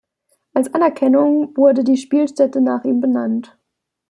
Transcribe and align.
Als 0.55 0.73
Anerkennung 0.73 1.55
wurde 1.55 1.83
die 1.83 1.97
Spielstätte 1.97 2.59
nach 2.59 2.85
ihm 2.85 3.01
benannt. 3.01 3.55